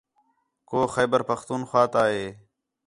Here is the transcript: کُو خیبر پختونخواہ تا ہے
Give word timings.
کُو 0.69 0.79
خیبر 0.93 1.21
پختونخواہ 1.29 1.87
تا 1.93 2.01
ہے 2.13 2.25